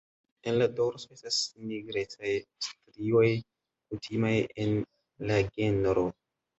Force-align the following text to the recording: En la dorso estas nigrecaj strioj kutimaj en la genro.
En 0.51 0.55
la 0.61 0.67
dorso 0.79 1.13
estas 1.17 1.37
nigrecaj 1.73 2.33
strioj 2.71 3.25
kutimaj 3.45 4.35
en 4.67 4.77
la 5.33 5.43
genro. 5.57 6.13